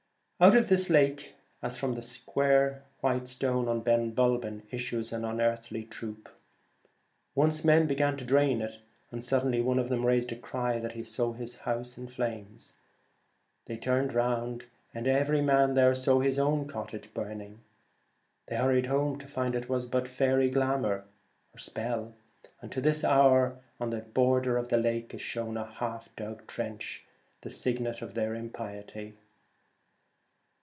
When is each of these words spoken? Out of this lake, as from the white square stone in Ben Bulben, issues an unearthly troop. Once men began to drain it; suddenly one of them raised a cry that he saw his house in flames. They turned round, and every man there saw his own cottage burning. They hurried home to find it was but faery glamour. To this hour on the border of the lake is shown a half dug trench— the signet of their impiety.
Out 0.43 0.55
of 0.57 0.69
this 0.69 0.89
lake, 0.89 1.35
as 1.61 1.77
from 1.77 1.91
the 1.93 1.97
white 1.97 2.03
square 2.07 2.83
stone 3.25 3.67
in 3.67 3.81
Ben 3.81 4.09
Bulben, 4.11 4.63
issues 4.71 5.13
an 5.13 5.23
unearthly 5.23 5.83
troop. 5.83 6.29
Once 7.35 7.63
men 7.63 7.85
began 7.85 8.17
to 8.17 8.25
drain 8.25 8.59
it; 8.63 8.81
suddenly 9.21 9.61
one 9.61 9.77
of 9.77 9.89
them 9.89 10.03
raised 10.03 10.31
a 10.31 10.35
cry 10.35 10.79
that 10.79 10.93
he 10.93 11.03
saw 11.03 11.33
his 11.33 11.59
house 11.59 11.95
in 11.95 12.07
flames. 12.07 12.79
They 13.65 13.77
turned 13.77 14.13
round, 14.15 14.65
and 14.95 15.05
every 15.05 15.41
man 15.41 15.75
there 15.75 15.93
saw 15.93 16.21
his 16.21 16.39
own 16.39 16.65
cottage 16.65 17.13
burning. 17.13 17.59
They 18.47 18.55
hurried 18.55 18.87
home 18.87 19.19
to 19.19 19.27
find 19.27 19.53
it 19.53 19.69
was 19.69 19.85
but 19.85 20.07
faery 20.07 20.49
glamour. 20.49 21.05
To 21.55 22.81
this 22.81 23.03
hour 23.03 23.59
on 23.79 23.91
the 23.91 23.99
border 23.99 24.57
of 24.57 24.69
the 24.69 24.77
lake 24.77 25.13
is 25.13 25.21
shown 25.21 25.55
a 25.55 25.71
half 25.71 26.09
dug 26.15 26.47
trench— 26.47 27.05
the 27.43 27.51
signet 27.51 28.01
of 28.01 28.15
their 28.15 28.33
impiety. 28.33 29.13